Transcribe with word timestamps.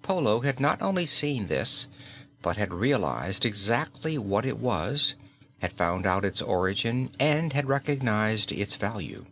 Polo 0.00 0.40
had 0.40 0.60
not 0.60 0.80
only 0.80 1.04
seen 1.04 1.46
this 1.48 1.88
but 2.40 2.56
had 2.56 2.72
realized 2.72 3.44
exactly 3.44 4.16
what 4.16 4.46
it 4.46 4.56
was, 4.58 5.14
had 5.58 5.74
found 5.74 6.06
out 6.06 6.24
its 6.24 6.40
origin 6.40 7.10
and 7.20 7.52
had 7.52 7.68
recognized 7.68 8.50
its 8.50 8.76
value. 8.76 9.26